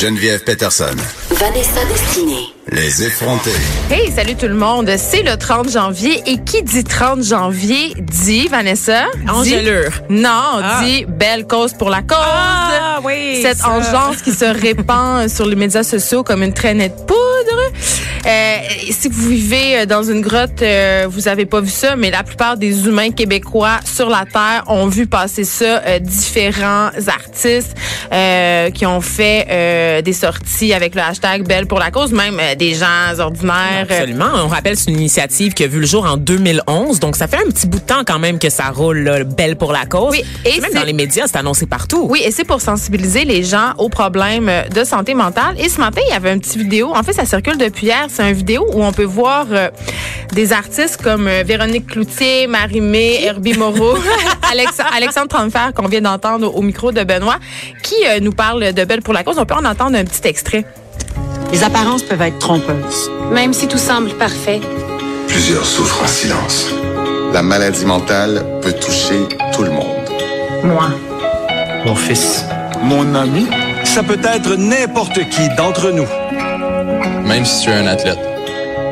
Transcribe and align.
Geneviève 0.00 0.44
Peterson. 0.44 0.94
Vanessa 1.30 1.84
Destinée. 1.86 2.54
Les 2.70 3.02
effrontés. 3.02 3.50
Hey, 3.90 4.12
salut 4.12 4.36
tout 4.36 4.46
le 4.46 4.54
monde. 4.54 4.88
C'est 4.96 5.22
le 5.22 5.36
30 5.36 5.70
janvier 5.72 6.22
et 6.26 6.38
qui 6.44 6.62
dit 6.62 6.84
30 6.84 7.24
janvier 7.24 7.94
dit, 7.98 8.46
Vanessa? 8.46 9.06
Engelure. 9.28 9.90
Dit, 10.08 10.14
non, 10.22 10.60
dit 10.82 11.04
belle 11.08 11.46
cause 11.48 11.72
pour 11.72 11.90
la 11.90 12.02
cause. 12.02 12.16
Ah, 12.20 13.00
oui, 13.02 13.40
Cette 13.42 13.58
ça. 13.58 13.70
engeance 13.70 14.22
qui 14.22 14.32
se 14.32 14.44
répand 14.60 15.28
sur 15.28 15.46
les 15.46 15.56
médias 15.56 15.82
sociaux 15.82 16.22
comme 16.22 16.42
une 16.44 16.52
traînée 16.54 16.90
de 16.90 16.94
poudre. 16.94 17.47
Euh, 18.28 18.58
si 18.90 19.08
vous 19.08 19.28
vivez 19.30 19.86
dans 19.86 20.02
une 20.02 20.20
grotte, 20.20 20.60
euh, 20.60 21.06
vous 21.08 21.28
avez 21.28 21.46
pas 21.46 21.60
vu 21.62 21.70
ça, 21.70 21.96
mais 21.96 22.10
la 22.10 22.22
plupart 22.22 22.58
des 22.58 22.86
humains 22.86 23.10
québécois 23.10 23.78
sur 23.84 24.10
la 24.10 24.24
Terre 24.30 24.64
ont 24.66 24.86
vu 24.86 25.06
passer 25.06 25.44
ça. 25.44 25.82
Euh, 25.86 25.98
différents 25.98 26.90
artistes 27.06 27.74
euh, 28.12 28.70
qui 28.70 28.84
ont 28.84 29.00
fait 29.00 29.46
euh, 29.50 30.02
des 30.02 30.12
sorties 30.12 30.74
avec 30.74 30.94
le 30.94 31.00
hashtag 31.00 31.46
Belle 31.46 31.66
pour 31.66 31.78
la 31.78 31.90
cause, 31.90 32.12
même 32.12 32.38
euh, 32.38 32.54
des 32.54 32.74
gens 32.74 33.18
ordinaires. 33.18 33.86
euh, 33.90 33.94
Absolument. 33.94 34.30
On 34.44 34.48
rappelle, 34.48 34.76
c'est 34.76 34.90
une 34.90 34.98
initiative 34.98 35.54
qui 35.54 35.64
a 35.64 35.66
vu 35.66 35.80
le 35.80 35.86
jour 35.86 36.04
en 36.04 36.16
2011. 36.18 37.00
Donc, 37.00 37.16
ça 37.16 37.28
fait 37.28 37.38
un 37.38 37.48
petit 37.50 37.66
bout 37.66 37.78
de 37.78 37.84
temps 37.84 38.02
quand 38.06 38.18
même 38.18 38.38
que 38.38 38.50
ça 38.50 38.64
roule, 38.70 38.98
là, 38.98 39.24
belle 39.24 39.56
pour 39.56 39.72
la 39.72 39.86
cause. 39.86 40.10
Oui, 40.10 40.22
et 40.44 40.60
même 40.60 40.72
dans 40.74 40.84
les 40.84 40.92
médias, 40.92 41.24
c'est 41.28 41.38
annoncé 41.38 41.64
partout. 41.66 42.06
Oui, 42.10 42.20
et 42.24 42.30
c'est 42.30 42.44
pour 42.44 42.60
sensibiliser 42.60 43.24
les 43.24 43.42
gens 43.42 43.72
aux 43.78 43.88
problèmes 43.88 44.50
de 44.74 44.84
santé 44.84 45.14
mentale. 45.14 45.54
Et 45.58 45.68
ce 45.70 45.80
matin, 45.80 46.02
il 46.06 46.12
y 46.12 46.16
avait 46.16 46.32
une 46.34 46.40
petite 46.40 46.56
vidéo. 46.58 46.92
En 46.94 47.02
fait, 47.02 47.14
ça 47.14 47.24
circule 47.24 47.56
depuis 47.56 47.86
hier. 47.86 48.06
C'est 48.18 48.28
une 48.28 48.34
vidéo 48.34 48.66
où 48.72 48.82
on 48.84 48.90
peut 48.90 49.04
voir 49.04 49.46
euh, 49.52 49.70
des 50.32 50.52
artistes 50.52 51.00
comme 51.00 51.28
euh, 51.28 51.44
Véronique 51.46 51.86
Cloutier, 51.86 52.48
Marie-Mé, 52.48 53.22
Herbie 53.22 53.56
Moreau, 53.56 53.96
Alex- 54.50 54.80
Alexandre 54.92 55.28
Tranfer, 55.28 55.72
qu'on 55.72 55.86
vient 55.86 56.00
d'entendre 56.00 56.52
au 56.56 56.60
micro 56.62 56.90
de 56.90 57.04
Benoît, 57.04 57.36
qui 57.84 57.94
euh, 58.08 58.18
nous 58.20 58.32
parle 58.32 58.72
de 58.72 58.84
Belle 58.84 59.02
pour 59.02 59.14
la 59.14 59.22
cause. 59.22 59.38
On 59.38 59.44
peut 59.46 59.54
en 59.54 59.64
entendre 59.64 59.96
un 59.96 60.02
petit 60.04 60.26
extrait. 60.26 60.64
Les 61.52 61.62
apparences 61.62 62.02
peuvent 62.02 62.20
être 62.22 62.40
trompeuses. 62.40 63.08
Même 63.30 63.52
si 63.52 63.68
tout 63.68 63.78
semble 63.78 64.10
parfait, 64.14 64.60
Plusieurs 65.28 65.64
souffrent 65.64 66.02
en 66.02 66.08
silence. 66.08 66.70
La 67.32 67.42
maladie 67.44 67.84
mentale 67.86 68.44
peut 68.62 68.72
toucher 68.72 69.20
tout 69.54 69.62
le 69.62 69.70
monde. 69.70 70.10
Moi. 70.64 70.88
Mon 71.86 71.94
fils. 71.94 72.44
Mon 72.82 73.14
ami. 73.14 73.46
Ça 73.84 74.02
peut 74.02 74.18
être 74.24 74.56
n'importe 74.56 75.20
qui 75.30 75.48
d'entre 75.56 75.92
nous. 75.92 76.08
Même 77.28 77.44
si 77.44 77.64
tu 77.64 77.70
es 77.70 77.74
un 77.74 77.86
athlète. 77.86 78.18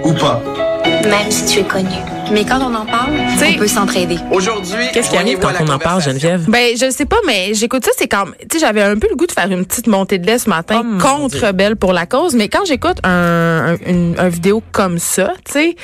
Ou 0.05 0.13
pas. 0.13 0.41
même 0.85 1.31
si 1.31 1.45
tu 1.47 1.61
es 1.61 1.65
connu. 1.65 1.89
Mais 2.33 2.45
quand 2.45 2.59
on 2.61 2.75
en 2.75 2.85
parle, 2.87 3.13
T'sais- 3.37 3.55
on 3.55 3.59
peut 3.59 3.67
s'entraider. 3.69 4.19
Aujourd'hui, 4.33 4.75
Qu'est-ce 4.93 5.11
qui 5.11 5.17
arrive 5.17 5.39
quand 5.39 5.53
on 5.61 5.69
en 5.69 5.79
parle, 5.79 6.01
Geneviève? 6.03 6.45
Ben, 6.49 6.77
je 6.77 6.91
sais 6.91 7.07
pas, 7.07 7.17
mais 7.27 7.55
j'écoute 7.55 7.85
ça, 7.85 7.93
c'est 7.97 8.09
quand, 8.09 8.25
tu 8.41 8.47
sais, 8.53 8.59
j'avais 8.59 8.83
un 8.83 8.97
peu 8.99 9.07
le 9.09 9.17
goût 9.17 9.27
de 9.27 9.33
faire 9.33 9.51
une 9.51 9.65
petite 9.65 9.87
montée 9.87 10.19
de 10.19 10.27
lait 10.27 10.39
ce 10.39 10.49
matin 10.49 10.83
Oh, 10.85 10.99
contre. 11.03 11.53
Belle 11.53 11.77
pour 11.77 11.93
la 11.93 12.07
cause, 12.07 12.35
mais 12.35 12.49
quand 12.49 12.65
j'écoute 12.67 12.99
un, 13.05 13.75
un, 13.75 13.77
une, 13.87 14.15
un 14.19 14.29
vidéo 14.29 14.63
comme 14.73 14.99
ça, 14.99 15.33
tu 15.45 15.53
sais, 15.53 15.77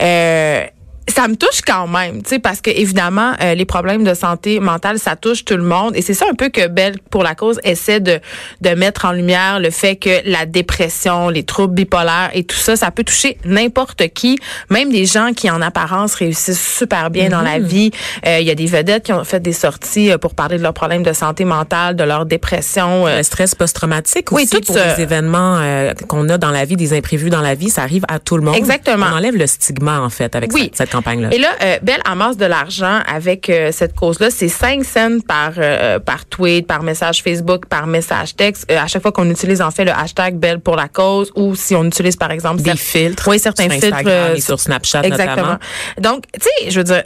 euh, 0.00 0.64
ça 1.10 1.28
me 1.28 1.36
touche 1.36 1.60
quand 1.66 1.86
même, 1.86 2.22
tu 2.22 2.30
sais, 2.30 2.38
parce 2.38 2.60
que 2.60 2.70
évidemment, 2.70 3.32
euh, 3.42 3.54
les 3.54 3.64
problèmes 3.64 4.04
de 4.04 4.14
santé 4.14 4.60
mentale, 4.60 4.98
ça 4.98 5.16
touche 5.16 5.44
tout 5.44 5.56
le 5.56 5.62
monde, 5.62 5.96
et 5.96 6.02
c'est 6.02 6.14
ça 6.14 6.26
un 6.30 6.34
peu 6.34 6.48
que 6.48 6.66
Belle 6.68 6.98
pour 7.10 7.22
la 7.22 7.34
cause 7.34 7.60
essaie 7.64 8.00
de 8.00 8.20
de 8.60 8.70
mettre 8.70 9.04
en 9.04 9.12
lumière 9.12 9.58
le 9.60 9.70
fait 9.70 9.96
que 9.96 10.10
la 10.24 10.46
dépression, 10.46 11.28
les 11.28 11.42
troubles 11.44 11.74
bipolaires 11.74 12.30
et 12.34 12.44
tout 12.44 12.56
ça, 12.56 12.76
ça 12.76 12.90
peut 12.90 13.04
toucher 13.04 13.38
n'importe 13.44 14.08
qui, 14.14 14.38
même 14.70 14.90
des 14.90 15.06
gens 15.06 15.32
qui 15.34 15.50
en 15.50 15.60
apparence 15.62 16.14
réussissent 16.14 16.76
super 16.78 17.10
bien 17.10 17.28
dans 17.28 17.42
la 17.42 17.58
vie. 17.58 17.90
Euh, 18.26 18.38
Il 18.40 18.46
y 18.46 18.50
a 18.50 18.54
des 18.54 18.66
vedettes 18.66 19.04
qui 19.04 19.12
ont 19.12 19.24
fait 19.24 19.40
des 19.40 19.52
sorties 19.52 20.10
euh, 20.12 20.18
pour 20.18 20.34
parler 20.34 20.58
de 20.58 20.62
leurs 20.62 20.74
problèmes 20.74 21.02
de 21.02 21.12
santé 21.12 21.44
mentale, 21.44 21.96
de 21.96 22.04
leur 22.04 22.26
dépression. 22.26 23.06
euh, 23.06 23.18
Le 23.18 23.22
stress 23.22 23.54
post-traumatique 23.54 24.30
Oui, 24.32 24.42
aussi 24.44 24.50
tout 24.56 24.60
pour 24.66 24.76
ça. 24.76 24.96
les 24.96 25.02
événements 25.02 25.56
euh, 25.58 25.92
qu'on 26.08 26.28
a 26.28 26.38
dans 26.38 26.50
la 26.50 26.64
vie, 26.64 26.76
des 26.76 26.92
imprévus 26.96 27.30
dans 27.30 27.40
la 27.40 27.54
vie, 27.54 27.70
ça 27.70 27.82
arrive 27.82 28.04
à 28.08 28.18
tout 28.18 28.36
le 28.36 28.42
monde. 28.42 28.56
Exactement. 28.56 29.06
On 29.12 29.16
enlève 29.16 29.36
le 29.36 29.46
stigma, 29.46 30.00
en 30.00 30.10
fait, 30.10 30.34
avec 30.36 30.52
Oui. 30.52 30.70
cette, 30.72 30.76
cette 30.88 30.94
campagne-là. 31.00 31.28
Et 31.32 31.38
là, 31.38 31.48
euh, 31.62 31.78
Belle 31.82 32.00
amasse 32.04 32.36
de 32.36 32.46
l'argent 32.46 33.00
avec 33.06 33.48
euh, 33.48 33.72
cette 33.72 33.94
cause-là. 33.94 34.30
C'est 34.30 34.48
5 34.48 34.84
cents 34.84 35.18
par 35.26 35.52
euh, 35.58 35.98
par 35.98 36.24
tweet, 36.26 36.66
par 36.66 36.82
message 36.82 37.22
Facebook, 37.22 37.66
par 37.66 37.86
message 37.86 38.36
texte. 38.36 38.70
Euh, 38.70 38.78
à 38.78 38.86
chaque 38.86 39.02
fois 39.02 39.12
qu'on 39.12 39.28
utilise 39.30 39.60
en 39.62 39.70
fait 39.70 39.84
le 39.84 39.92
hashtag 39.92 40.36
Belle 40.36 40.60
pour 40.60 40.76
la 40.76 40.88
cause 40.88 41.32
ou 41.36 41.54
si 41.54 41.74
on 41.74 41.84
utilise 41.84 42.16
par 42.16 42.30
exemple 42.30 42.62
Des 42.62 42.76
filtres 42.76 43.28
Oui, 43.28 43.38
certains 43.38 43.68
sur 43.70 43.80
filtres. 43.80 43.98
Euh, 44.06 44.34
et 44.34 44.40
sur 44.40 44.60
Snapchat 44.60 45.02
Exactement. 45.02 45.36
notamment. 45.36 45.58
Donc, 45.98 46.24
tu 46.32 46.40
sais, 46.40 46.70
je 46.70 46.78
veux 46.78 46.84
dire. 46.84 47.02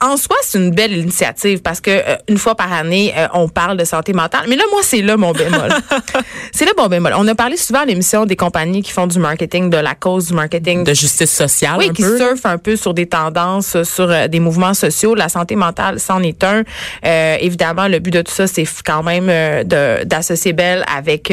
En 0.00 0.16
soi, 0.16 0.36
c'est 0.42 0.58
une 0.58 0.70
belle 0.70 0.96
initiative 0.96 1.60
parce 1.62 1.80
que 1.80 1.90
euh, 1.90 2.16
une 2.28 2.38
fois 2.38 2.54
par 2.54 2.72
année, 2.72 3.12
euh, 3.16 3.26
on 3.34 3.48
parle 3.48 3.76
de 3.76 3.84
santé 3.84 4.12
mentale. 4.12 4.44
Mais 4.48 4.56
là, 4.56 4.64
moi, 4.70 4.80
c'est 4.82 5.02
là 5.02 5.16
mon 5.16 5.32
bémol. 5.32 5.68
c'est 6.52 6.64
là 6.64 6.72
mon 6.76 6.86
bémol. 6.86 7.12
On 7.16 7.26
a 7.26 7.34
parlé 7.34 7.56
souvent 7.56 7.80
à 7.80 7.84
l'émission 7.84 8.24
des 8.26 8.36
compagnies 8.36 8.82
qui 8.82 8.92
font 8.92 9.06
du 9.06 9.18
marketing, 9.18 9.70
de 9.70 9.76
la 9.76 9.94
cause 9.94 10.28
du 10.28 10.34
marketing, 10.34 10.84
De 10.84 10.94
justice 10.94 11.32
sociale, 11.32 11.76
oui, 11.78 11.88
un 11.90 11.92
qui 11.92 12.02
peu. 12.02 12.16
surfent 12.16 12.46
un 12.46 12.58
peu 12.58 12.76
sur 12.76 12.94
des 12.94 13.06
tendances, 13.06 13.82
sur 13.82 14.10
euh, 14.10 14.28
des 14.28 14.40
mouvements 14.40 14.74
sociaux. 14.74 15.14
La 15.14 15.28
santé 15.28 15.56
mentale, 15.56 15.98
c'en 16.00 16.22
est 16.22 16.42
un. 16.44 16.62
Euh, 17.04 17.36
évidemment, 17.40 17.88
le 17.88 17.98
but 17.98 18.12
de 18.12 18.22
tout 18.22 18.32
ça, 18.32 18.46
c'est 18.46 18.66
quand 18.84 19.02
même 19.02 19.28
euh, 19.28 19.64
de- 19.64 20.04
d'associer 20.04 20.52
Belle 20.52 20.84
avec 20.94 21.32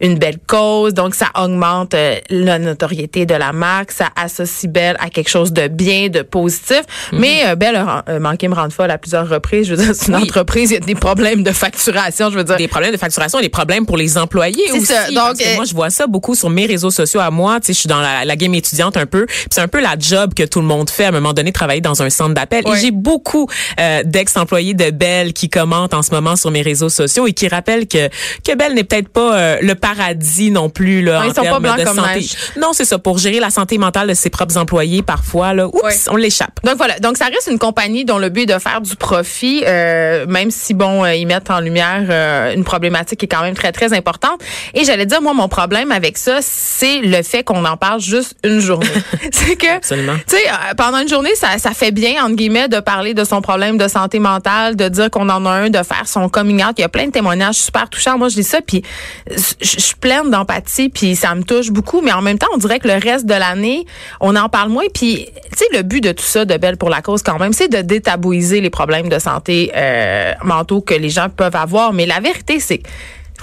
une 0.00 0.18
belle 0.18 0.38
cause. 0.46 0.94
Donc, 0.94 1.14
ça 1.14 1.26
augmente 1.34 1.94
la 2.30 2.58
notoriété 2.58 3.26
de 3.26 3.34
la 3.34 3.52
marque. 3.52 3.90
Ça 3.92 4.08
associe 4.16 4.70
Belle 4.70 4.96
à 5.00 5.10
quelque 5.10 5.30
chose 5.30 5.52
de 5.52 5.68
bien, 5.68 6.08
de 6.08 6.22
positif. 6.22 6.82
Mhm. 7.12 7.18
Mais 7.20 7.42
euh, 7.46 7.54
Belle 7.56 7.76
manqué 8.20 8.48
me 8.48 8.54
rendre 8.54 8.72
folle 8.72 8.90
à 8.90 8.98
plusieurs 8.98 9.28
reprises. 9.28 9.66
Je 9.68 9.74
veux 9.74 9.82
dire, 9.84 9.94
c'est 9.94 10.08
une 10.08 10.16
Oui. 10.16 10.22
entreprise, 10.22 10.70
il 10.70 10.74
y 10.74 10.76
a 10.76 10.80
des 10.80 10.94
problèmes 10.94 11.42
de 11.42 11.50
facturation. 11.52 12.30
Je 12.30 12.36
veux 12.38 12.44
dire, 12.44 12.56
des 12.56 12.68
problèmes 12.68 12.92
de 12.92 12.96
facturation 12.96 13.38
et 13.38 13.42
des 13.42 13.48
problèmes 13.48 13.86
pour 13.86 13.96
les 13.96 14.16
employés 14.18 14.70
aussi. 14.72 14.86
ça. 14.86 15.06
Donc, 15.08 15.16
parce 15.16 15.38
que 15.38 15.44
euh, 15.48 15.54
moi, 15.56 15.64
je 15.64 15.74
vois 15.74 15.90
ça 15.90 16.06
beaucoup 16.06 16.34
sur 16.34 16.50
mes 16.50 16.66
réseaux 16.66 16.90
sociaux 16.90 17.20
à 17.20 17.30
moi. 17.30 17.60
Tu 17.60 17.66
sais, 17.66 17.72
je 17.72 17.78
suis 17.80 17.88
dans 17.88 18.00
la, 18.00 18.24
la 18.24 18.36
game 18.36 18.54
étudiante 18.54 18.96
un 18.96 19.06
peu. 19.06 19.26
C'est 19.50 19.60
un 19.60 19.68
peu 19.68 19.80
la 19.80 19.96
job 19.98 20.34
que 20.34 20.42
tout 20.44 20.60
le 20.60 20.66
monde 20.66 20.90
fait 20.90 21.04
à 21.04 21.08
un 21.08 21.12
moment 21.12 21.32
donné, 21.32 21.52
travailler 21.52 21.80
dans 21.80 22.02
un 22.02 22.10
centre 22.10 22.34
d'appel. 22.34 22.64
Et 22.68 22.76
j'ai 22.80 22.90
beaucoup 22.90 23.48
euh, 23.80 24.02
d'ex-employés 24.04 24.74
de 24.74 24.90
Bell 24.90 25.32
qui 25.32 25.48
commentent 25.48 25.94
en 25.94 26.02
ce 26.02 26.10
moment 26.12 26.36
sur 26.36 26.50
mes 26.50 26.62
réseaux 26.62 26.88
sociaux 26.88 27.26
et 27.26 27.32
qui 27.32 27.48
rappellent 27.48 27.86
que 27.88 28.08
que 28.44 28.54
Bell 28.56 28.74
n'est 28.74 28.84
peut-être 28.84 29.08
pas 29.08 29.36
euh, 29.36 29.58
le 29.62 29.74
paradis 29.74 30.50
non 30.50 30.68
plus 30.70 31.02
là, 31.02 31.20
Ouais, 31.20 31.26
en 31.26 31.28
ils 31.30 31.34
sont 31.34 31.42
pas 31.42 31.42
termes 31.42 31.62
blancs 31.62 31.78
de 31.78 31.84
comme 31.84 31.96
santé. 31.96 32.14
neige. 32.20 32.34
Non, 32.60 32.70
c'est 32.72 32.84
ça. 32.84 32.98
Pour 32.98 33.18
gérer 33.18 33.40
la 33.40 33.50
santé 33.50 33.78
mentale 33.78 34.08
de 34.08 34.14
ses 34.14 34.30
propres 34.30 34.56
employés, 34.56 35.02
parfois 35.02 35.52
là, 35.54 35.66
oups, 35.68 36.08
on 36.10 36.16
l'échappe. 36.16 36.60
Donc 36.64 36.76
voilà, 36.76 36.98
donc 36.98 37.16
ça 37.16 37.26
reste 37.26 37.48
une 37.50 37.58
compagnie 37.58 37.83
dont 37.88 38.18
le 38.18 38.30
but 38.30 38.42
est 38.42 38.54
de 38.54 38.58
faire 38.58 38.80
du 38.80 38.96
profit, 38.96 39.62
euh, 39.66 40.26
même 40.26 40.50
si 40.50 40.74
bon, 40.74 41.04
euh, 41.04 41.14
ils 41.14 41.26
mettent 41.26 41.50
en 41.50 41.60
lumière 41.60 42.04
euh, 42.08 42.54
une 42.54 42.64
problématique 42.64 43.20
qui 43.20 43.26
est 43.26 43.28
quand 43.28 43.42
même 43.42 43.54
très 43.54 43.72
très 43.72 43.92
importante. 43.92 44.40
Et 44.72 44.84
j'allais 44.84 45.06
dire 45.06 45.20
moi 45.20 45.34
mon 45.34 45.48
problème 45.48 45.92
avec 45.92 46.16
ça, 46.16 46.38
c'est 46.40 47.00
le 47.00 47.22
fait 47.22 47.42
qu'on 47.42 47.64
en 47.64 47.76
parle 47.76 48.00
juste 48.00 48.36
une 48.42 48.60
journée. 48.60 48.88
c'est 49.32 49.56
que 49.56 49.78
tu 49.80 50.12
sais, 50.26 50.42
pendant 50.76 50.98
une 50.98 51.08
journée, 51.08 51.34
ça, 51.34 51.58
ça 51.58 51.72
fait 51.72 51.90
bien, 51.90 52.24
entre 52.24 52.36
guillemets, 52.36 52.68
de 52.68 52.80
parler 52.80 53.14
de 53.14 53.24
son 53.24 53.42
problème 53.42 53.76
de 53.76 53.88
santé 53.88 54.18
mentale, 54.18 54.76
de 54.76 54.88
dire 54.88 55.10
qu'on 55.10 55.28
en 55.28 55.44
a 55.46 55.50
un, 55.50 55.70
de 55.70 55.82
faire 55.82 56.06
son 56.06 56.28
coming 56.28 56.64
out. 56.64 56.74
Il 56.78 56.82
y 56.82 56.84
a 56.84 56.88
plein 56.88 57.06
de 57.06 57.12
témoignages 57.12 57.56
super 57.56 57.88
touchants. 57.88 58.18
Moi, 58.18 58.28
je 58.28 58.36
dis 58.36 58.44
ça, 58.44 58.60
puis 58.60 58.82
je 59.30 59.74
je 59.74 59.80
suis 59.80 59.96
pleine 59.96 60.30
d'empathie, 60.30 60.88
puis 60.88 61.16
ça 61.16 61.34
me 61.34 61.42
touche 61.42 61.70
beaucoup. 61.70 62.00
Mais 62.00 62.12
en 62.12 62.22
même 62.22 62.38
temps, 62.38 62.46
on 62.54 62.56
dirait 62.56 62.78
que 62.78 62.88
le 62.88 62.94
reste 62.94 63.26
de 63.26 63.34
l'année, 63.34 63.86
on 64.20 64.36
en 64.36 64.48
parle 64.48 64.70
moins. 64.70 64.84
Puis, 64.92 65.26
tu 65.50 65.58
sais, 65.58 65.64
le 65.72 65.82
but 65.82 66.00
de 66.00 66.12
tout 66.12 66.24
ça, 66.24 66.44
de 66.44 66.56
Belle 66.56 66.76
pour 66.76 66.90
la 66.90 67.02
cause, 67.02 67.22
quand 67.22 67.38
même, 67.38 67.52
c'est 67.52 67.68
de 67.74 67.82
détabouiser 67.82 68.60
les 68.60 68.70
problèmes 68.70 69.08
de 69.08 69.18
santé 69.18 69.72
euh, 69.76 70.32
mentaux 70.42 70.80
que 70.80 70.94
les 70.94 71.10
gens 71.10 71.28
peuvent 71.28 71.56
avoir. 71.56 71.92
Mais 71.92 72.06
la 72.06 72.20
vérité, 72.20 72.60
c'est 72.60 72.82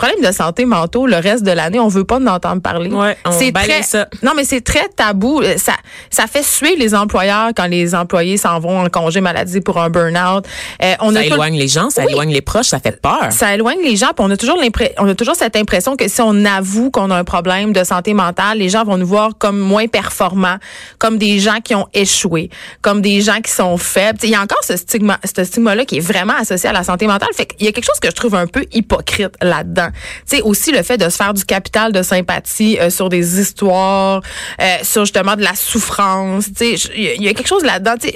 problèmes 0.02 0.26
de 0.30 0.36
santé 0.36 0.66
mentaux, 0.66 1.06
le 1.08 1.18
reste 1.18 1.44
de 1.44 1.52
l'année, 1.52 1.80
on 1.80 1.88
veut 1.88 2.04
pas 2.04 2.18
en 2.18 2.28
entendre 2.28 2.62
parler. 2.62 2.90
Ouais, 2.90 3.18
c'est 3.32 3.52
très, 3.52 3.84
ça. 3.84 4.08
non, 4.24 4.32
mais 4.36 4.44
c'est 4.44 4.62
très 4.62 4.88
tabou. 4.96 5.42
Euh, 5.42 5.56
Ça, 5.58 5.74
ça 6.10 6.26
fait 6.28 6.44
suer 6.44 6.76
les 6.76 6.96
employeurs 6.96 7.50
quand 7.56 7.68
les 7.68 7.94
employés 7.94 8.38
s'en 8.38 8.60
vont 8.60 8.80
en 8.84 8.90
congé 8.90 9.22
maladie 9.22 9.62
pour 9.62 9.78
un 9.80 9.90
burn-out. 9.90 10.46
Euh, 10.84 10.94
on 11.02 11.14
Ça 11.14 11.20
tout- 11.22 11.26
éloigne 11.34 11.56
les 11.58 11.68
gens, 11.68 11.90
ça 11.90 12.04
Oui. 12.06 12.12
éloigne 12.14 12.32
les 12.32 12.42
proches, 12.42 12.68
ça 12.68 12.80
fait 12.80 13.00
peur. 13.02 13.28
ça 13.32 13.54
éloigne 13.54 13.80
les 13.84 13.96
gens, 13.96 14.08
puis 14.16 14.26
on 14.26 14.32
a 14.32 14.38
toujours 14.38 14.58
l'impression, 14.58 14.96
on 15.00 15.08
a 15.08 15.16
toujours 15.16 15.36
cette 15.36 15.56
impression 15.56 15.96
que 15.96 16.08
si 16.08 16.22
on 16.22 16.46
avoue 16.46 16.90
qu'on 16.92 17.12
a 17.12 17.16
un 17.18 17.24
problème 17.24 17.74
de 17.74 17.84
santé 17.84 18.14
mentale, 18.14 18.58
les 18.58 18.70
gens 18.70 18.84
vont 18.84 18.98
nous 18.98 19.06
voir 19.08 19.32
comme 19.38 19.60
moins 19.60 19.88
performants, 19.88 20.58
comme 20.98 21.18
des 21.18 21.40
gens 21.40 21.60
qui 21.64 21.76
ont 21.76 21.88
échoué, 21.94 22.50
comme 22.82 23.02
des 23.02 23.22
gens 23.22 23.40
qui 23.42 23.52
sont 23.52 23.78
faibles. 23.78 24.20
Il 24.24 24.30
y 24.30 24.36
a 24.36 24.42
encore 24.42 24.64
ce 24.64 24.76
stigma, 24.78 25.20
ce 25.24 25.44
stigma-là 25.44 25.86
qui 25.86 25.98
est 25.98 26.06
vraiment 26.14 26.34
associé 26.40 26.70
à 26.70 26.74
la 26.74 26.84
santé 26.84 27.06
mentale. 27.08 27.30
Fait 27.36 27.46
qu'il 27.46 27.66
y 27.66 27.70
a 27.70 27.72
quelque 27.72 27.86
chose 27.86 28.00
que 28.00 28.10
je 28.10 28.16
trouve 28.16 28.36
un 28.36 28.48
peu 28.48 28.66
hypocrite 28.74 29.36
là-dedans. 29.42 29.90
Tu 30.30 30.38
sais, 30.38 30.42
aussi 30.42 30.72
le 30.72 30.84
fait 30.84 30.98
de 30.98 31.10
se 31.10 31.16
faire 31.16 31.34
du 31.34 31.46
capital 31.46 31.92
de 31.92 32.02
sympathie 32.02 32.78
euh, 32.80 32.90
sur 32.90 33.10
des 33.10 33.40
histoires, 33.40 34.22
euh, 34.62 34.66
sur 34.84 35.06
justement 35.06 35.36
de 35.36 35.44
la 35.44 35.56
souffrance. 35.56 36.46
Tu 36.58 36.78
sais, 36.78 36.90
il 36.96 37.24
y, 37.24 37.28
a 37.28 37.34
quelque 37.34 37.48
chose 37.48 37.64
là-dedans. 37.64 37.96
Tu 38.00 38.10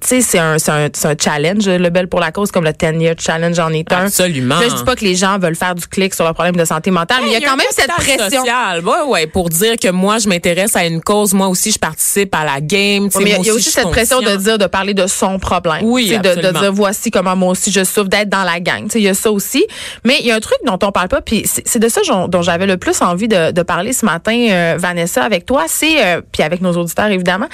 sais, 0.00 0.20
c'est 0.20 0.38
un, 0.38 0.56
un, 0.68 0.86
un 0.86 1.14
challenge, 1.18 1.66
le 1.66 1.90
Bel 1.90 2.08
pour 2.08 2.20
la 2.20 2.32
cause, 2.32 2.50
comme 2.50 2.64
le 2.64 2.70
10-year 2.70 3.14
challenge 3.18 3.58
en 3.58 3.70
est 3.70 3.90
un. 3.92 4.06
Absolument. 4.06 4.60
Là, 4.60 4.68
je 4.68 4.74
dis 4.74 4.84
pas 4.84 4.96
que 4.96 5.04
les 5.04 5.14
gens 5.14 5.38
veulent 5.38 5.56
faire 5.56 5.74
du 5.74 5.86
clic 5.86 6.14
sur 6.14 6.26
le 6.26 6.32
problème 6.32 6.56
de 6.56 6.64
santé 6.64 6.90
mentale, 6.90 7.18
mais 7.22 7.28
il 7.28 7.32
y 7.32 7.36
a 7.36 7.40
quand 7.40 7.56
même 7.56 7.66
cette 7.70 7.88
pression. 7.88 8.40
Sociale. 8.40 8.84
Ouais, 8.84 9.02
ouais, 9.06 9.26
pour 9.26 9.48
dire 9.48 9.76
que 9.80 9.90
moi, 9.90 10.18
je 10.18 10.28
m'intéresse 10.28 10.76
à 10.76 10.84
une 10.86 11.00
cause, 11.00 11.34
moi 11.34 11.48
aussi, 11.48 11.70
je 11.70 11.78
participe 11.78 12.34
à 12.34 12.44
la 12.44 12.60
game. 12.60 13.08
mais 13.18 13.36
il 13.38 13.46
y 13.46 13.50
a 13.50 13.54
aussi, 13.54 13.70
cette 13.70 13.90
pression 13.90 14.20
de 14.20 14.36
dire, 14.36 14.58
de 14.58 14.66
parler 14.66 14.94
de 14.94 15.06
son 15.06 15.38
problème. 15.38 15.80
Oui, 15.82 16.08
de, 16.08 16.40
de, 16.40 16.58
dire, 16.58 16.72
voici 16.72 17.10
comment 17.10 17.36
moi 17.36 17.50
aussi 17.50 17.70
je 17.70 17.84
souffre 17.84 18.08
d'être 18.08 18.28
dans 18.28 18.44
la 18.44 18.60
gang. 18.60 18.88
Il 18.94 19.02
y 19.02 19.08
a 19.08 19.14
ça 19.14 19.30
aussi. 19.30 19.64
Mais 20.04 20.18
il 20.20 20.26
y 20.26 20.30
a 20.30 20.36
un 20.36 20.40
truc 20.40 20.58
dont 20.64 20.78
on 20.82 20.92
parle 20.94 21.08
pas, 21.08 21.20
puis 21.20 21.44
c'est 21.46 21.78
de 21.78 21.88
ça 21.88 22.00
dont, 22.28 22.42
j'avais 22.42 22.66
le 22.66 22.78
plus 22.78 23.02
envie 23.02 23.28
de, 23.28 23.50
de 23.50 23.62
parler 23.62 23.92
ce 23.92 24.06
matin, 24.06 24.34
euh, 24.50 24.76
Vanessa, 24.78 25.22
avec 25.22 25.44
toi. 25.44 25.64
C'est, 25.66 26.04
euh, 26.04 26.22
puis 26.32 26.42
avec 26.42 26.62
nos 26.62 26.72
auditeurs 26.72 27.08
évidemment, 27.08 27.48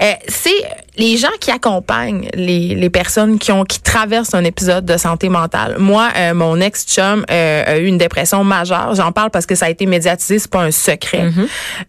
euh, 0.00 0.12
c'est 0.28 0.50
les 0.96 1.16
gens 1.16 1.32
qui 1.40 1.50
accompagnent 1.50 2.28
les, 2.34 2.74
les 2.74 2.90
personnes 2.90 3.38
qui 3.38 3.50
ont 3.50 3.64
qui 3.64 3.80
traversent 3.80 4.34
un 4.34 4.44
épisode 4.44 4.84
de 4.84 4.96
santé 4.96 5.28
mentale. 5.28 5.76
Moi, 5.78 6.10
mon 6.34 6.60
ex-chum 6.60 7.24
a 7.28 7.78
eu 7.78 7.86
une 7.86 7.98
dépression 7.98 8.44
majeure. 8.44 8.94
J'en 8.94 9.10
parle 9.10 9.30
parce 9.30 9.46
que 9.46 9.54
ça 9.54 9.66
a 9.66 9.70
été 9.70 9.86
médiatisé, 9.86 10.38
c'est 10.38 10.50
pas 10.50 10.62
un 10.62 10.70
secret. 10.70 11.30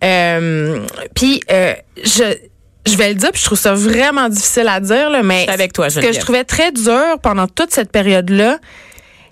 Mm-hmm. 0.02 0.88
puis 1.14 1.42
je 2.04 2.24
je 2.86 2.98
vais 2.98 3.10
le 3.10 3.16
dire, 3.16 3.32
puis 3.32 3.40
je 3.40 3.46
trouve 3.46 3.60
ça 3.60 3.74
vraiment 3.74 4.28
difficile 4.30 4.68
à 4.68 4.80
dire, 4.80 5.10
là, 5.10 5.24
mais 5.24 5.48
avec 5.50 5.72
toi, 5.72 5.90
ce 5.90 6.00
que 6.00 6.12
je 6.12 6.20
trouvais 6.20 6.44
très 6.44 6.72
dur 6.72 7.18
pendant 7.22 7.48
toute 7.48 7.72
cette 7.72 7.92
période-là, 7.92 8.58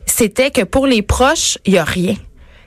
c'était 0.05 0.51
que 0.51 0.61
pour 0.61 0.87
les 0.87 1.01
proches, 1.01 1.57
il 1.65 1.73
y 1.73 1.77
a 1.77 1.83
rien 1.83 2.15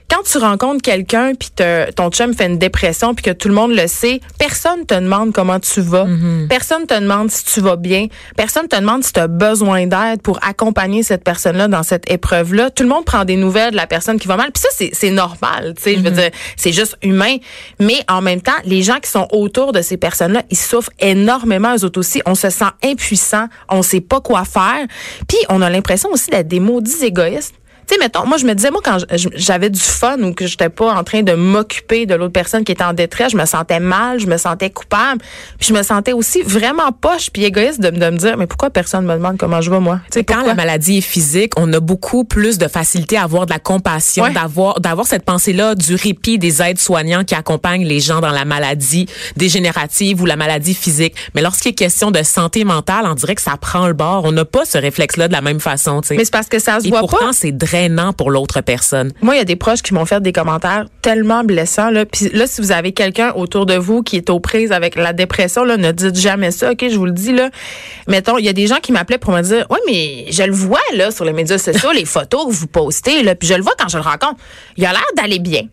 quand 0.09 0.23
tu 0.23 0.37
rencontres 0.37 0.81
quelqu'un 0.81 1.33
puis 1.33 1.49
ton 1.95 2.09
chum 2.09 2.33
fait 2.33 2.45
une 2.45 2.57
dépression 2.57 3.15
puis 3.15 3.23
que 3.23 3.31
tout 3.31 3.47
le 3.47 3.53
monde 3.53 3.71
le 3.71 3.87
sait, 3.87 4.21
personne 4.37 4.85
te 4.85 4.93
demande 4.93 5.33
comment 5.33 5.59
tu 5.59 5.81
vas. 5.81 6.05
Mm-hmm. 6.05 6.47
Personne 6.47 6.85
te 6.85 6.99
demande 6.99 7.31
si 7.31 7.43
tu 7.45 7.61
vas 7.61 7.75
bien. 7.75 8.07
Personne 8.37 8.67
te 8.67 8.75
demande 8.75 9.03
si 9.03 9.13
tu 9.13 9.19
as 9.19 9.27
besoin 9.27 9.87
d'aide 9.87 10.21
pour 10.21 10.39
accompagner 10.43 11.03
cette 11.03 11.23
personne-là 11.23 11.67
dans 11.67 11.83
cette 11.83 12.09
épreuve-là. 12.11 12.69
Tout 12.69 12.83
le 12.83 12.89
monde 12.89 13.05
prend 13.05 13.25
des 13.25 13.35
nouvelles 13.35 13.71
de 13.71 13.75
la 13.75 13.87
personne 13.87 14.19
qui 14.19 14.27
va 14.27 14.37
mal. 14.37 14.51
Puis 14.51 14.63
ça, 14.63 14.87
c'est 14.93 15.09
normal. 15.09 15.73
Tu 15.77 15.83
sais, 15.83 15.95
je 15.95 15.99
veux 16.01 16.11
mm-hmm. 16.11 16.13
dire, 16.13 16.31
c'est 16.55 16.71
juste 16.71 16.97
humain. 17.01 17.37
Mais 17.79 17.99
en 18.07 18.21
même 18.21 18.41
temps, 18.41 18.51
les 18.65 18.83
gens 18.83 18.99
qui 18.99 19.09
sont 19.09 19.27
autour 19.31 19.71
de 19.71 19.81
ces 19.81 19.97
personnes-là, 19.97 20.43
ils 20.49 20.57
souffrent 20.57 20.91
énormément 20.99 21.75
eux 21.75 21.83
autres 21.83 21.99
aussi. 21.99 22.21
On 22.25 22.35
se 22.35 22.49
sent 22.49 22.65
impuissant. 22.83 23.47
On 23.69 23.81
sait 23.81 24.01
pas 24.01 24.21
quoi 24.21 24.45
faire. 24.45 24.85
Puis 25.27 25.39
on 25.49 25.61
a 25.61 25.69
l'impression 25.69 26.09
aussi 26.11 26.29
d'être 26.29 26.47
des 26.47 26.59
maudits 26.59 27.05
égoïstes 27.05 27.55
tu 27.87 27.93
sais, 27.93 27.99
mettons, 27.99 28.25
moi, 28.25 28.37
je 28.37 28.45
me 28.45 28.53
disais, 28.53 28.71
moi, 28.71 28.81
quand 28.83 28.97
j'avais 29.35 29.69
du 29.69 29.79
fun 29.79 30.19
ou 30.21 30.33
que 30.33 30.47
j'étais 30.47 30.69
pas 30.69 30.93
en 30.93 31.03
train 31.03 31.21
de 31.21 31.33
m'occuper 31.33 32.05
de 32.05 32.15
l'autre 32.15 32.33
personne 32.33 32.63
qui 32.63 32.71
était 32.71 32.83
en 32.83 32.93
détresse, 32.93 33.31
je 33.31 33.37
me 33.37 33.45
sentais 33.45 33.79
mal, 33.79 34.19
je 34.19 34.27
me 34.27 34.37
sentais 34.37 34.69
coupable, 34.69 35.21
puis 35.59 35.69
je 35.69 35.73
me 35.73 35.83
sentais 35.83 36.13
aussi 36.13 36.41
vraiment 36.41 36.91
poche 36.91 37.29
puis 37.31 37.45
égoïste 37.45 37.79
de, 37.79 37.89
me 37.89 38.17
dire, 38.17 38.37
mais 38.37 38.47
pourquoi 38.47 38.69
personne 38.69 39.05
me 39.05 39.13
demande 39.13 39.37
comment 39.37 39.61
je 39.61 39.69
vais, 39.69 39.79
moi? 39.79 39.99
Tu 40.11 40.19
sais, 40.19 40.23
quand 40.23 40.45
la 40.45 40.55
maladie 40.55 40.97
est 40.97 41.01
physique, 41.01 41.53
on 41.57 41.71
a 41.73 41.79
beaucoup 41.79 42.23
plus 42.23 42.57
de 42.57 42.67
facilité 42.67 43.17
à 43.17 43.23
avoir 43.23 43.45
de 43.45 43.51
la 43.51 43.59
compassion, 43.59 44.31
d'avoir, 44.31 44.79
d'avoir 44.79 45.05
cette 45.07 45.23
pensée-là 45.23 45.75
du 45.75 45.95
répit 45.95 46.37
des 46.37 46.61
aides 46.61 46.79
soignants 46.79 47.23
qui 47.23 47.35
accompagnent 47.35 47.85
les 47.85 47.99
gens 47.99 48.19
dans 48.19 48.31
la 48.31 48.45
maladie 48.45 49.07
dégénérative 49.35 50.21
ou 50.21 50.25
la 50.25 50.35
maladie 50.35 50.73
physique. 50.73 51.15
Mais 51.35 51.41
lorsqu'il 51.41 51.71
est 51.71 51.75
question 51.75 52.11
de 52.11 52.23
santé 52.23 52.63
mentale, 52.63 53.05
on 53.05 53.13
dirait 53.13 53.35
que 53.35 53.41
ça 53.41 53.57
prend 53.57 53.87
le 53.87 53.93
bord. 53.93 54.23
On 54.25 54.31
n'a 54.31 54.45
pas 54.45 54.65
ce 54.65 54.77
réflexe-là 54.77 55.27
de 55.27 55.33
la 55.33 55.41
même 55.41 55.59
façon, 55.59 56.01
tu 56.01 56.09
sais. 56.09 56.15
Mais 56.15 56.25
c'est 56.25 56.33
parce 56.33 56.47
que 56.47 56.59
ça 56.59 56.79
se 56.79 56.87
Et 56.87 56.89
voit 56.89 56.99
pourtant, 56.99 57.31
c'est 57.31 57.51
pour 58.17 58.31
l'autre 58.31 58.61
personne. 58.61 59.11
Moi, 59.21 59.35
il 59.35 59.37
y 59.37 59.41
a 59.41 59.45
des 59.45 59.55
proches 59.55 59.81
qui 59.81 59.93
m'ont 59.93 60.05
fait 60.05 60.21
des 60.21 60.31
commentaires 60.31 60.85
tellement 61.01 61.43
blessants. 61.43 61.89
Là. 61.89 62.05
Puis 62.05 62.29
là, 62.33 62.47
si 62.47 62.61
vous 62.61 62.71
avez 62.71 62.93
quelqu'un 62.93 63.33
autour 63.33 63.65
de 63.65 63.75
vous 63.75 64.01
qui 64.01 64.15
est 64.15 64.29
aux 64.29 64.39
prises 64.39 64.71
avec 64.71 64.95
la 64.95 65.11
dépression, 65.13 65.63
là, 65.65 65.75
ne 65.75 65.91
dites 65.91 66.15
jamais 66.15 66.51
ça, 66.51 66.71
OK? 66.71 66.85
Je 66.89 66.95
vous 66.95 67.05
le 67.05 67.11
dis, 67.11 67.33
là. 67.33 67.49
Mettons, 68.07 68.37
il 68.37 68.45
y 68.45 68.49
a 68.49 68.53
des 68.53 68.67
gens 68.67 68.77
qui 68.81 68.91
m'appelaient 68.91 69.17
pour 69.17 69.33
me 69.33 69.41
dire, 69.41 69.65
oui, 69.69 69.79
mais 69.87 70.31
je 70.31 70.43
le 70.43 70.53
vois, 70.53 70.79
là, 70.95 71.11
sur 71.11 71.25
les 71.25 71.33
médias 71.33 71.57
sociaux, 71.57 71.91
les 71.93 72.05
photos 72.05 72.45
que 72.47 72.51
vous 72.51 72.67
postez, 72.67 73.23
là, 73.23 73.35
puis 73.35 73.47
je 73.47 73.55
le 73.55 73.61
vois 73.61 73.73
quand 73.77 73.89
je 73.89 73.97
le 73.97 74.03
rencontre. 74.03 74.37
Il 74.77 74.85
a 74.85 74.91
l'air 74.91 75.05
d'aller 75.17 75.39
bien. 75.39 75.63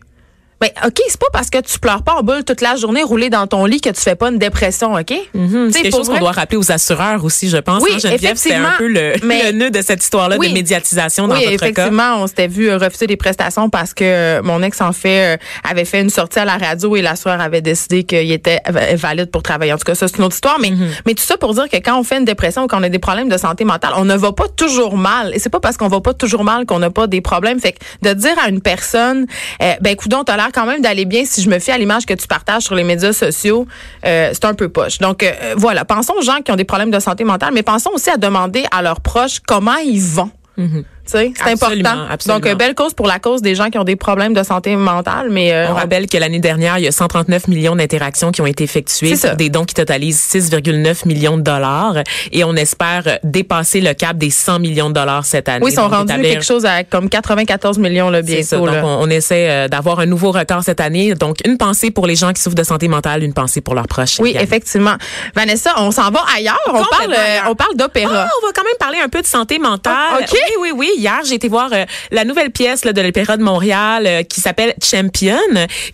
Mais 0.63 0.73
ben, 0.81 0.87
OK, 0.87 1.01
c'est 1.09 1.19
pas 1.19 1.27
parce 1.33 1.49
que 1.49 1.59
tu 1.59 1.77
pleures 1.77 2.03
pas 2.03 2.13
en 2.13 2.23
boule 2.23 2.45
toute 2.45 2.61
la 2.61 2.77
journée 2.77 3.03
roulé 3.03 3.29
dans 3.29 3.47
ton 3.47 3.65
lit 3.65 3.81
que 3.81 3.89
tu 3.89 3.99
fais 3.99 4.15
pas 4.15 4.29
une 4.29 4.37
dépression, 4.37 4.93
OK? 4.93 5.11
Mm-hmm. 5.35 5.71
C'est 5.71 5.81
quelque 5.81 5.95
chose 5.95 6.07
qu'on 6.07 6.19
doit 6.19 6.31
rappeler 6.31 6.57
aux 6.57 6.71
assureurs 6.71 7.25
aussi, 7.25 7.49
je 7.49 7.57
pense. 7.57 7.83
Oui, 7.83 7.89
hein, 7.93 7.99
Geneviève, 7.99 8.37
c'est 8.37 8.55
un 8.55 8.71
peu 8.77 8.87
le, 8.87 9.13
le, 9.21 9.51
nœud 9.51 9.71
de 9.71 9.81
cette 9.81 10.01
histoire-là 10.01 10.37
de 10.37 10.53
médiatisation 10.53 11.27
dans 11.27 11.35
oui, 11.35 11.41
votre 11.41 11.57
cas. 11.57 11.65
Oui, 11.65 11.71
effectivement, 11.71 12.23
on 12.23 12.27
s'était 12.27 12.47
vu 12.47 12.73
refuser 12.73 13.07
des 13.07 13.17
prestations 13.17 13.69
parce 13.69 13.93
que 13.93 14.05
euh, 14.05 14.41
mon 14.41 14.63
ex 14.63 14.79
en 14.79 14.93
fait 14.93 15.35
euh, 15.35 15.37
avait 15.69 15.83
fait 15.83 15.99
une 15.99 16.09
sortie 16.09 16.39
à 16.39 16.45
la 16.45 16.55
radio 16.55 16.95
et 16.95 17.01
l'assureur 17.01 17.41
avait 17.41 17.61
décidé 17.61 18.05
qu'il 18.05 18.31
était 18.31 18.61
valide 18.93 19.31
pour 19.31 19.43
travailler. 19.43 19.73
En 19.73 19.77
tout 19.77 19.83
cas, 19.83 19.95
ça 19.95 20.07
c'est 20.07 20.17
une 20.17 20.23
autre 20.23 20.35
histoire, 20.35 20.59
mais 20.61 20.69
mm-hmm. 20.69 21.01
mais 21.05 21.13
tout 21.13 21.23
ça 21.23 21.35
pour 21.35 21.53
dire 21.53 21.67
que 21.67 21.77
quand 21.77 21.99
on 21.99 22.05
fait 22.05 22.19
une 22.19 22.25
dépression 22.25 22.63
ou 22.63 22.67
qu'on 22.67 22.83
a 22.83 22.89
des 22.89 22.99
problèmes 22.99 23.27
de 23.27 23.37
santé 23.37 23.65
mentale, 23.65 23.91
on 23.97 24.05
ne 24.05 24.15
va 24.15 24.31
pas 24.31 24.47
toujours 24.47 24.95
mal 24.95 25.35
et 25.35 25.39
c'est 25.39 25.49
pas 25.49 25.59
parce 25.59 25.75
qu'on 25.75 25.89
va 25.89 25.99
pas 25.99 26.13
toujours 26.13 26.45
mal 26.45 26.65
qu'on 26.65 26.79
n'a 26.79 26.89
pas 26.89 27.07
des 27.07 27.19
problèmes. 27.19 27.59
Fait 27.59 27.73
que 27.73 27.79
de 28.01 28.13
dire 28.13 28.35
à 28.41 28.47
une 28.47 28.61
personne, 28.61 29.25
euh, 29.61 29.73
ben 29.81 29.97
coudon, 29.97 30.23
t'as 30.23 30.37
l'air 30.37 30.52
quand 30.53 30.65
même 30.65 30.81
d'aller 30.81 31.05
bien 31.05 31.25
si 31.25 31.41
je 31.41 31.49
me 31.49 31.59
fie 31.59 31.71
à 31.71 31.77
l'image 31.77 32.05
que 32.05 32.13
tu 32.13 32.27
partages 32.27 32.63
sur 32.63 32.75
les 32.75 32.83
médias 32.83 33.13
sociaux, 33.13 33.67
euh, 34.05 34.29
c'est 34.33 34.45
un 34.45 34.53
peu 34.53 34.69
poche. 34.69 34.99
Donc 34.99 35.23
euh, 35.23 35.55
voilà, 35.57 35.85
pensons 35.85 36.13
aux 36.17 36.21
gens 36.21 36.41
qui 36.43 36.51
ont 36.51 36.55
des 36.55 36.63
problèmes 36.63 36.91
de 36.91 36.99
santé 36.99 37.23
mentale, 37.23 37.53
mais 37.53 37.63
pensons 37.63 37.91
aussi 37.93 38.09
à 38.09 38.17
demander 38.17 38.63
à 38.71 38.81
leurs 38.81 39.01
proches 39.01 39.39
comment 39.45 39.77
ils 39.77 40.01
vont. 40.01 40.31
Mm-hmm. 40.57 40.83
C'est 41.05 41.33
important. 41.45 42.07
Donc, 42.27 42.45
euh, 42.45 42.55
belle 42.55 42.75
cause 42.75 42.93
pour 42.93 43.07
la 43.07 43.19
cause 43.19 43.41
des 43.41 43.55
gens 43.55 43.69
qui 43.69 43.77
ont 43.77 43.83
des 43.83 43.95
problèmes 43.95 44.33
de 44.33 44.41
santé 44.41 44.75
mentale. 44.75 45.27
Mais 45.29 45.53
euh, 45.53 45.67
on 45.69 45.73
rappelle 45.73 46.07
que 46.07 46.17
l'année 46.17 46.39
dernière, 46.39 46.77
il 46.77 46.85
y 46.85 46.87
a 46.87 46.91
139 46.91 47.47
millions 47.49 47.75
d'interactions 47.75 48.31
qui 48.31 48.41
ont 48.41 48.45
été 48.45 48.63
effectuées, 48.63 49.13
des 49.37 49.49
dons 49.49 49.65
qui 49.65 49.73
totalisent 49.73 50.19
6,9 50.19 51.07
millions 51.07 51.37
de 51.37 51.43
dollars, 51.43 51.97
et 52.31 52.43
on 52.43 52.55
espère 52.55 53.19
dépasser 53.23 53.81
le 53.81 53.93
cap 53.93 54.17
des 54.17 54.29
100 54.29 54.59
millions 54.59 54.89
de 54.89 54.93
dollars 54.93 55.25
cette 55.25 55.49
année. 55.49 55.65
Oui, 55.65 55.71
ils 55.71 55.75
sont 55.75 55.87
rendus 55.87 56.13
quelque 56.21 56.43
chose 56.43 56.65
à 56.65 56.83
comme 56.83 57.09
94 57.09 57.77
millions 57.79 58.09
le 58.09 58.21
bientôt. 58.21 58.43
Ça. 58.43 58.57
Donc, 58.57 58.83
on, 58.83 59.09
essaie 59.09 59.49
euh, 59.49 59.67
d'avoir 59.67 59.99
un 59.99 60.05
nouveau 60.05 60.31
record 60.31 60.63
cette 60.63 60.79
année. 60.79 61.13
Donc, 61.13 61.37
une 61.45 61.57
pensée 61.57 61.91
pour 61.91 62.07
les 62.07 62.15
gens 62.15 62.31
qui 62.31 62.41
souffrent 62.41 62.55
de 62.55 62.63
santé 62.63 62.87
mentale, 62.87 63.23
une 63.23 63.33
pensée 63.33 63.61
pour 63.61 63.75
leurs 63.75 63.87
proches. 63.87 64.19
Oui, 64.19 64.35
effectivement. 64.39 64.95
Vanessa, 65.35 65.73
on 65.77 65.91
s'en 65.91 66.09
va 66.09 66.21
ailleurs. 66.35 66.59
On 66.69 66.83
parle, 66.83 67.15
on 67.49 67.55
parle 67.55 67.75
d'opéra. 67.75 68.25
Ah, 68.25 68.29
on 68.41 68.47
va 68.47 68.53
quand 68.53 68.63
même 68.63 68.77
parler 68.79 68.99
un 69.03 69.09
peu 69.09 69.21
de 69.21 69.27
santé 69.27 69.59
mentale. 69.59 69.93
Ah, 69.95 70.17
OK. 70.21 70.29
Oui, 70.31 70.39
oui, 70.61 70.71
oui 70.75 70.92
hier, 70.97 71.21
j'ai 71.25 71.35
été 71.35 71.47
voir 71.47 71.69
euh, 71.73 71.85
la 72.11 72.25
nouvelle 72.25 72.51
pièce 72.51 72.85
là, 72.85 72.93
de 72.93 73.01
l'Opéra 73.01 73.37
de 73.37 73.43
Montréal 73.43 74.05
euh, 74.07 74.23
qui 74.23 74.41
s'appelle 74.41 74.73
Champion, 74.81 75.37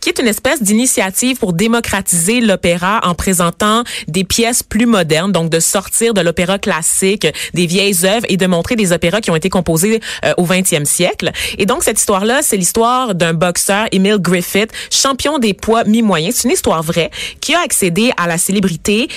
qui 0.02 0.10
est 0.10 0.20
une 0.20 0.28
espèce 0.28 0.62
d'initiative 0.62 1.38
pour 1.38 1.54
démocratiser 1.54 2.42
l'opéra 2.42 3.02
en 3.04 3.16
présentant 3.16 3.84
des 4.08 4.24
pièces 4.24 4.64
plus 4.64 4.86
modernes, 4.86 5.32
donc 5.32 5.50
de 5.50 5.60
sortir 5.60 6.14
de 6.14 6.22
l'opéra 6.22 6.60
classique, 6.60 7.28
des 7.54 7.66
vieilles 7.66 8.06
œuvres 8.06 8.26
et 8.30 8.38
de 8.38 8.46
montrer 8.48 8.76
des 8.76 8.92
opéras 8.92 9.22
qui 9.22 9.32
ont 9.32 9.36
été 9.36 9.50
composés 9.50 10.00
euh, 10.26 10.34
au 10.38 10.46
20e 10.46 10.86
siècle. 10.86 11.32
Et 11.58 11.66
donc 11.66 11.84
cette 11.84 12.00
histoire-là, 12.00 12.42
c'est 12.42 12.58
l'histoire 12.58 13.16
d'un 13.16 13.34
boxeur, 13.34 13.88
Emile 13.92 14.18
Griffith, 14.20 14.72
champion 14.92 15.40
des 15.40 15.54
poids 15.54 15.84
mi-moyens. 15.84 16.36
C'est 16.36 16.48
une 16.48 16.54
histoire 16.54 16.84
vraie 16.84 17.12
qui 17.42 17.54
a 17.54 17.62
accédé 17.62 18.12
à 18.18 18.28
la 18.28 18.38
célébrité, 18.38 19.08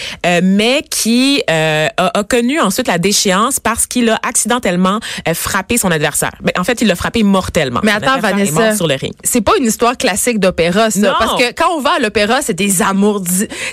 mais 0.42 0.82
qui 0.88 1.42
a, 1.48 1.92
a, 1.96 2.24
connu 2.24 2.60
ensuite 2.60 2.88
la 2.88 2.98
déchéance 2.98 3.60
parce 3.60 3.86
qu'il 3.86 4.08
a 4.10 4.18
accidentellement 4.22 5.00
frappé 5.34 5.71
son 5.76 5.90
adversaire. 5.90 6.32
Mais 6.42 6.52
en 6.58 6.64
fait, 6.64 6.80
il 6.80 6.88
l'a 6.88 6.96
frappé 6.96 7.22
mortellement. 7.22 7.80
Mais 7.82 7.92
attends, 7.92 8.18
Vanessa, 8.18 8.76
sur 8.76 8.86
le 8.86 8.94
ring. 8.94 9.12
C'est 9.22 9.40
pas 9.40 9.52
une 9.58 9.66
histoire 9.66 9.96
classique 9.96 10.38
d'opéra, 10.38 10.90
ça. 10.90 11.00
Non. 11.00 11.14
Parce 11.18 11.42
que 11.42 11.52
quand 11.52 11.76
on 11.76 11.80
va 11.80 11.92
à 11.96 11.98
l'opéra, 11.98 12.42
c'est 12.42 12.54
des 12.54 12.82
amours 12.82 13.22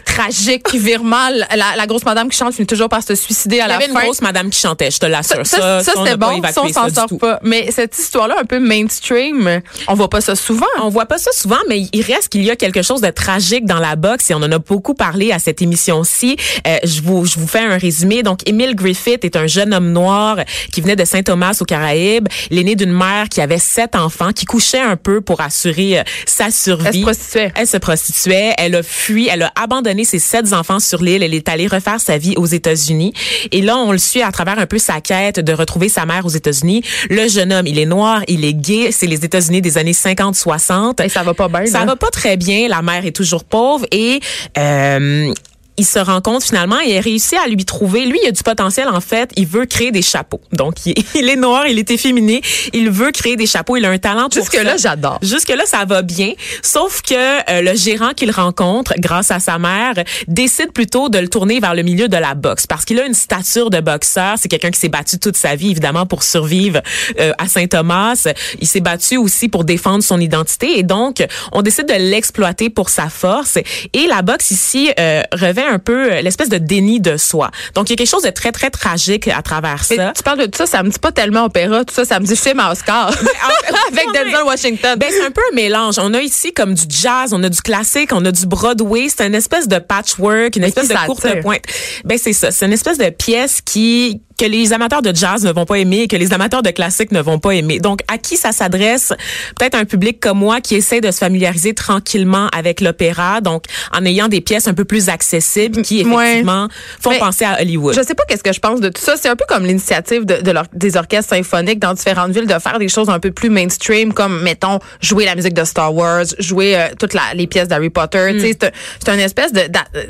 tragiques 0.05 0.63
qui 0.63 0.79
virent 0.79 1.03
mal. 1.03 1.47
La, 1.55 1.87
grosse 1.87 2.05
madame 2.05 2.29
qui 2.29 2.37
chante 2.37 2.53
finit 2.53 2.67
toujours 2.67 2.89
par 2.89 3.01
se 3.03 3.15
suicider 3.15 3.59
à 3.59 3.67
la 3.67 3.75
fin. 3.75 3.79
Il 3.79 3.81
y 3.81 3.85
avait 3.85 3.93
une 3.93 4.05
grosse 4.05 4.21
madame 4.21 4.49
qui 4.49 4.59
chantait, 4.59 4.91
je 4.91 4.99
te 4.99 5.05
l'assure. 5.05 5.45
Ça, 5.45 5.81
ça, 5.81 5.93
c'était 5.95 6.17
bon. 6.17 6.41
Ça, 6.51 6.61
on 6.63 6.69
s'en 6.69 6.89
sort 6.89 7.17
pas. 7.19 7.39
Mais 7.43 7.71
cette 7.71 7.97
histoire-là, 7.97 8.35
un 8.39 8.45
peu 8.45 8.59
mainstream, 8.59 9.61
on 9.87 9.93
voit 9.95 10.09
pas 10.09 10.21
ça 10.21 10.35
souvent. 10.35 10.65
On 10.81 10.89
voit 10.89 11.05
pas 11.05 11.17
ça 11.17 11.31
souvent, 11.33 11.57
mais 11.67 11.87
il 11.91 12.01
reste 12.01 12.29
qu'il 12.29 12.43
y 12.43 12.51
a 12.51 12.55
quelque 12.55 12.81
chose 12.81 13.01
de 13.01 13.09
tragique 13.09 13.65
dans 13.65 13.79
la 13.79 13.95
boxe 13.95 14.29
et 14.29 14.33
on 14.33 14.37
en 14.37 14.51
a 14.51 14.59
beaucoup 14.59 14.93
parlé 14.93 15.31
à 15.31 15.39
cette 15.39 15.61
émission-ci. 15.61 16.37
Euh, 16.67 16.77
je 16.83 17.01
vous, 17.01 17.25
je 17.25 17.39
vous 17.39 17.47
fais 17.47 17.59
un 17.59 17.77
résumé. 17.77 18.23
Donc, 18.23 18.47
Emile 18.47 18.75
Griffith 18.75 19.23
est 19.25 19.35
un 19.35 19.47
jeune 19.47 19.73
homme 19.73 19.91
noir 19.91 20.37
qui 20.71 20.81
venait 20.81 20.95
de 20.95 21.05
Saint-Thomas 21.05 21.57
au 21.59 21.65
Caraïbes 21.65 21.88
né 21.96 22.75
d'une 22.75 22.91
mère 22.91 23.29
qui 23.29 23.41
avait 23.41 23.58
sept 23.58 23.96
enfants, 23.96 24.31
qui 24.31 24.46
couchait 24.46 24.81
un 24.81 24.96
peu 24.96 25.22
pour 25.22 25.41
assurer 25.41 26.00
euh, 26.00 26.03
sa 26.25 26.51
survie. 26.51 26.86
Elle 26.88 26.93
se 26.93 27.01
prostituait. 27.01 27.51
Elle 27.55 27.67
se 27.67 27.77
prostituait. 27.77 28.53
Elle 28.58 28.75
a 28.75 28.84
fui. 28.84 29.27
Elle 29.27 29.43
a 29.43 29.51
abandonné 29.55 30.03
ses 30.03 30.19
sept 30.19 30.53
enfants 30.53 30.79
sur 30.79 31.01
l'île. 31.01 31.24
Elle 31.24 31.34
est 31.34 31.50
allée 31.50 31.67
refaire 31.67 32.00
sa 32.00 32.17
vie 32.17 32.36
aux 32.38 32.46
États-Unis. 32.46 33.13
Et 33.51 33.62
là, 33.62 33.77
on 33.77 33.91
le 33.91 33.98
suit 33.98 34.22
à 34.22 34.31
travers 34.31 34.60
un 34.60 34.65
peu 34.65 34.77
sa 34.77 35.01
quête 35.01 35.39
de 35.39 35.53
retrouver 35.53 35.89
sa 35.89 36.05
mère 36.05 36.25
aux 36.25 36.29
États-Unis. 36.29 36.84
Le 37.10 37.27
jeune 37.27 37.53
homme, 37.53 37.67
il 37.67 37.79
est 37.79 37.86
noir, 37.86 38.22
il 38.27 38.46
est 38.46 38.53
gay. 38.53 38.91
C'est 38.91 39.08
les 39.08 39.25
États-Unis 39.25 39.62
des 39.62 39.77
années 39.77 39.91
50-60. 39.91 41.03
Et 41.03 41.10
ça 41.10 41.24
va 41.24 41.34
pas 41.34 41.48
bien. 41.48 41.65
Ça 41.65 41.86
va 41.86 41.96
pas 41.96 42.10
très 42.10 42.38
bien. 42.38 42.67
La 42.67 42.81
mère 42.81 43.05
est 43.05 43.15
toujours 43.15 43.43
pauvre 43.43 43.86
et 43.91 44.19
euh, 44.58 45.34
il 45.79 45.86
se 45.86 45.98
rend 45.98 46.19
compte 46.19 46.43
finalement 46.43 46.79
et 46.81 46.95
il 46.95 47.00
réussit 47.00 47.39
à 47.39 47.48
lui 47.48 47.63
trouver. 47.63 48.05
Lui, 48.05 48.19
il 48.21 48.27
a 48.27 48.31
du 48.31 48.43
potentiel 48.43 48.89
en 48.89 49.00
fait. 49.00 49.31
Il 49.38 49.48
veut 49.48 49.65
créer 49.65 49.91
des 49.91 50.01
chapeaux. 50.01 50.41
Donc, 50.51 50.75
il, 50.86 51.29
est 51.29 51.38
noir, 51.38 51.67
il 51.67 51.79
est 51.79 51.89
efféminé. 51.89 52.41
Il 52.74 52.89
veut 52.89 53.12
créer 53.12 53.38
des 53.38 53.45
chapeaux. 53.45 53.77
Il 53.77 53.86
a 53.86 53.89
un 53.89 53.98
talent 53.98 54.27
pour 54.27 54.41
Jusque 54.41 54.62
là, 54.62 54.75
j'adore. 54.75 55.19
Jusque 55.21 55.50
là, 55.50 55.63
ça 55.65 55.86
va 55.86 56.01
bien. 56.01 56.33
Sauf 56.62 57.01
que 57.01 57.15
euh, 57.15 57.62
le 57.62 57.75
gérant 57.75 58.13
qu'il 58.13 58.29
rencontre, 58.29 58.93
grâce 58.98 59.31
à 59.31 59.39
sa 59.39 59.57
mère, 59.57 59.93
décide 60.27 60.74
plutôt 60.74 61.07
de 61.07 61.17
le 61.17 61.29
tourner 61.29 61.62
vers 61.62 61.74
le 61.74 61.83
milieu 61.83 62.09
de 62.09 62.17
la 62.17 62.36
boxe 62.36 62.67
parce 62.67 62.83
qu'il 62.83 63.00
a 63.00 63.05
une 63.05 63.13
stature 63.13 63.69
de 63.69 63.79
boxeur. 63.79 64.36
C'est 64.38 64.50
quelqu'un 64.50 64.71
qui 64.71 64.79
s'est 64.79 64.89
battu 64.89 65.17
toute 65.17 65.38
sa 65.38 65.55
vie, 65.55 65.71
évidemment, 65.71 66.05
pour 66.05 66.24
survivre 66.24 66.81
euh, 67.21 67.31
à 67.38 67.48
Saint-Thomas. 67.48 68.27
Il 68.59 68.67
s'est 68.67 68.81
battu 68.81 69.15
aussi 69.15 69.48
pour 69.48 69.63
défendre 69.63 70.03
son 70.03 70.19
identité 70.19 70.77
et 70.77 70.83
donc 70.83 71.25
on 71.53 71.62
décide 71.62 71.88
de 71.88 71.93
l'exploiter 71.93 72.69
pour 72.69 72.89
sa 72.89 73.07
force. 73.07 73.57
Et 73.93 74.07
la 74.07 74.21
boxe 74.24 74.51
ici 74.51 74.91
euh, 75.00 75.21
revêt 75.31 75.68
un 75.69 75.79
peu 75.79 76.11
euh, 76.11 76.21
l'espèce 76.21 76.49
de 76.49 76.57
déni 76.57 76.99
de 76.99 77.17
soi. 77.17 77.51
Donc 77.75 77.89
il 77.89 77.93
y 77.93 77.93
a 77.93 77.97
quelque 77.97 78.09
chose 78.09 78.23
de 78.23 78.29
très 78.29 78.51
très 78.51 78.69
tragique 78.69 79.27
à 79.27 79.41
travers 79.41 79.83
ça. 79.83 80.13
tu 80.15 80.23
parles 80.23 80.39
de 80.39 80.45
tout 80.45 80.57
ça, 80.57 80.65
ça 80.65 80.83
me 80.83 80.89
dit 80.89 80.99
pas 80.99 81.11
tellement 81.11 81.45
opéra, 81.45 81.85
tout 81.85 81.93
ça, 81.93 82.05
ça 82.05 82.19
me 82.19 82.25
dit 82.25 82.35
film 82.35 82.59
à 82.59 82.71
Oscar 82.71 83.09
avec 83.91 84.05
Denzel 84.13 84.43
Washington. 84.45 84.97
Ben 84.99 85.09
c'est 85.11 85.25
un 85.25 85.31
peu 85.31 85.41
un 85.51 85.55
mélange. 85.55 85.95
On 85.99 86.13
a 86.13 86.21
ici 86.21 86.53
comme 86.53 86.73
du 86.73 86.85
jazz, 86.89 87.33
on 87.33 87.43
a 87.43 87.49
du 87.49 87.61
classique, 87.61 88.11
on 88.13 88.25
a 88.25 88.31
du 88.31 88.45
Broadway. 88.45 89.07
C'est 89.09 89.25
une 89.25 89.35
espèce 89.35 89.67
de 89.67 89.79
patchwork, 89.79 90.55
une 90.55 90.63
espèce 90.63 90.88
de 90.88 91.05
courte 91.05 91.41
pointe. 91.41 91.63
Ben 92.05 92.17
c'est 92.17 92.33
ça. 92.33 92.51
C'est 92.51 92.65
une 92.65 92.73
espèce 92.73 92.97
de 92.97 93.09
pièce 93.09 93.61
qui 93.61 94.21
que 94.39 94.46
les 94.46 94.72
amateurs 94.72 95.01
de 95.01 95.13
jazz 95.13 95.43
ne 95.43 95.51
vont 95.51 95.65
pas 95.65 95.75
aimer 95.75 96.03
et 96.03 96.08
que 96.08 96.15
les 96.15 96.34
amateurs 96.34 96.63
de 96.63 96.69
classique 96.69 97.12
ne 97.12 97.22
vont 97.22 97.39
pas 97.39 97.51
aimer. 97.51 97.79
Donc, 97.79 98.00
à 98.08 98.17
qui 98.17 98.38
ça 98.38 98.53
s'adresse? 98.53 99.12
Peut-être 99.58 99.75
un 99.75 99.84
public 99.84 100.19
comme 100.22 100.39
moi 100.39 100.62
qui 100.62 100.75
essaie 100.75 101.01
de 101.01 101.12
se 101.12 101.17
familiariser 101.17 101.74
tranquillement 101.74 102.48
avec 102.58 102.79
l'opéra, 102.79 103.41
donc 103.41 103.65
en 103.91 104.05
ayant 104.05 104.29
des 104.29 104.39
pièces 104.39 104.67
un 104.69 104.74
peu 104.74 104.86
plus 104.86 105.10
accessibles 105.10 105.81
qui, 105.81 106.00
effectivement, 106.00 106.69
font 107.01 107.17
penser 107.19 107.43
à 107.43 107.60
Hollywood. 107.62 107.96
Je 107.96 108.01
sais 108.01 108.15
pas 108.15 108.24
qu'est-ce 108.27 108.43
que 108.43 108.53
je 108.53 108.60
pense 108.62 108.79
de 108.79 108.88
tout 108.88 109.01
ça. 109.01 109.15
C'est 109.17 109.27
un 109.27 109.36
peu 109.36 109.46
comme 109.48 109.65
l'initiative 109.65 110.25
de, 110.25 110.41
de 110.41 110.53
des 110.74 110.96
orchestres 110.96 111.36
symphoniques 111.36 111.79
dans 111.79 111.93
différentes 111.93 112.31
villes 112.31 112.48
de 112.48 112.60
faire 112.60 112.79
des 112.79 112.88
choses 112.88 113.10
un 113.10 113.19
peu 113.19 113.31
plus 113.31 113.50
mainstream, 113.50 114.13
comme, 114.13 114.41
mettons, 114.41 114.79
jouer 115.01 115.25
la 115.25 115.36
musique 115.36 115.53
de 115.53 115.65
Star 115.65 115.93
Wars, 115.93 116.24
jouer 116.39 116.77
euh, 116.77 116.88
toutes 116.98 117.13
la, 117.13 117.34
les 117.34 117.48
pièces 117.48 117.67
d'Harry 117.67 117.89
Potter. 117.89 118.31
Mm. 118.34 118.39
C'est, 118.39 118.72
c'est 119.03 119.13
une 119.13 119.19
espèce 119.19 119.51
de, 119.51 119.63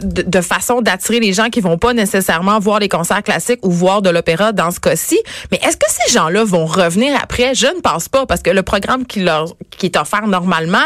de, 0.03 0.21
de 0.21 0.41
façon 0.41 0.81
d'attirer 0.81 1.19
les 1.19 1.33
gens 1.33 1.49
qui 1.49 1.61
vont 1.61 1.79
pas 1.79 1.93
nécessairement 1.93 2.59
voir 2.59 2.79
les 2.79 2.89
concerts 2.89 3.23
classiques 3.23 3.65
ou 3.65 3.71
voir 3.71 4.03
de 4.03 4.09
dans 4.53 4.71
ce 4.71 4.79
cas-ci. 4.79 5.19
Mais 5.51 5.59
est-ce 5.63 5.77
que 5.77 5.85
ces 5.89 6.13
gens-là 6.13 6.43
vont 6.43 6.65
revenir 6.65 7.17
après? 7.21 7.55
Je 7.55 7.67
ne 7.67 7.81
pense 7.81 8.09
pas 8.09 8.25
parce 8.25 8.41
que 8.41 8.49
le 8.49 8.63
programme 8.63 9.05
qui 9.05 9.21
leur 9.21 9.55
qui 9.79 9.87
est 9.87 9.97
offert 9.97 10.27
normalement, 10.27 10.77